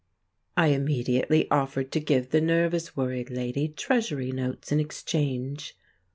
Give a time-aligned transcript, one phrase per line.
[0.57, 5.77] I immediately offered to give the nervous, worried lady Treasury notes in exchange.